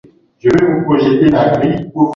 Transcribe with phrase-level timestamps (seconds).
[0.41, 2.07] Hadi mwaka elfu mbili na kumi na tatu